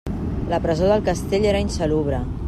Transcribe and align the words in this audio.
La 0.53 0.59
presó 0.63 0.87
del 0.91 1.03
castell 1.09 1.45
era 1.51 1.59
insalubre. 1.65 2.23